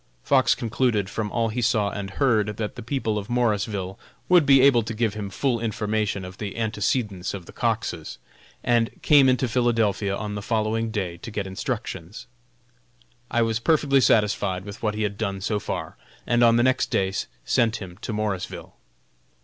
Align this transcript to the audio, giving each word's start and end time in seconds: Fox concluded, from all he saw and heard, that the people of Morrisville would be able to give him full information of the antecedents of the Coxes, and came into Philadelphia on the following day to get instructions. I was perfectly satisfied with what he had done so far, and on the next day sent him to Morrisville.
Fox 0.23 0.55
concluded, 0.55 1.11
from 1.11 1.31
all 1.31 1.49
he 1.49 1.61
saw 1.61 1.91
and 1.91 2.09
heard, 2.17 2.57
that 2.57 2.73
the 2.75 2.81
people 2.81 3.19
of 3.19 3.29
Morrisville 3.29 3.99
would 4.29 4.47
be 4.47 4.59
able 4.59 4.81
to 4.81 4.95
give 4.95 5.13
him 5.13 5.29
full 5.29 5.59
information 5.59 6.25
of 6.25 6.39
the 6.39 6.57
antecedents 6.57 7.35
of 7.35 7.45
the 7.45 7.51
Coxes, 7.51 8.17
and 8.63 8.99
came 9.03 9.29
into 9.29 9.47
Philadelphia 9.47 10.15
on 10.15 10.33
the 10.33 10.41
following 10.41 10.89
day 10.89 11.17
to 11.17 11.29
get 11.29 11.45
instructions. 11.45 12.25
I 13.29 13.43
was 13.43 13.59
perfectly 13.59 14.01
satisfied 14.01 14.65
with 14.65 14.81
what 14.81 14.95
he 14.95 15.03
had 15.03 15.19
done 15.19 15.39
so 15.39 15.59
far, 15.59 15.97
and 16.25 16.43
on 16.43 16.55
the 16.55 16.63
next 16.63 16.89
day 16.89 17.13
sent 17.45 17.75
him 17.75 17.97
to 18.01 18.11
Morrisville. 18.11 18.73